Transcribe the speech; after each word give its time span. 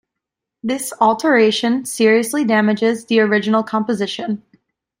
This 0.63 0.93
alteration 0.99 1.85
seriously 1.85 2.43
damages 2.43 3.05
the 3.05 3.19
original 3.19 3.61
composition. 3.61 4.41